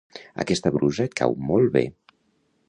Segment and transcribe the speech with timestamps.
[0.43, 1.85] Aquesta brusa et cau molt bé.